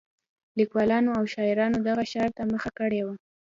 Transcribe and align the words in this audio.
لیکوالانو 0.57 1.11
او 1.17 1.23
شاعرانو 1.33 1.77
دغه 1.87 2.03
ښار 2.11 2.29
ته 2.37 2.43
مخه 2.51 2.69
کړې 2.79 3.01
وه. 3.05 3.15